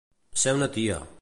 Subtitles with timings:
[0.43, 1.01] Ser una tia.